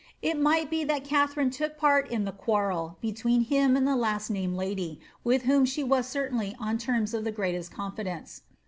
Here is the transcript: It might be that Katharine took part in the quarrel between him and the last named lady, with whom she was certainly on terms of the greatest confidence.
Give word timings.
It 0.23 0.39
might 0.41 0.71
be 0.71 0.83
that 0.85 1.03
Katharine 1.03 1.51
took 1.51 1.77
part 1.77 2.09
in 2.09 2.25
the 2.25 2.31
quarrel 2.31 2.97
between 3.01 3.41
him 3.41 3.77
and 3.77 3.87
the 3.87 3.95
last 3.95 4.31
named 4.31 4.55
lady, 4.57 4.99
with 5.23 5.43
whom 5.43 5.63
she 5.63 5.83
was 5.83 6.07
certainly 6.07 6.55
on 6.59 6.79
terms 6.79 7.13
of 7.13 7.23
the 7.23 7.31
greatest 7.31 7.69
confidence. 7.71 8.41